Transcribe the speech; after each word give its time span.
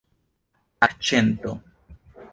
akĉento 0.87 1.55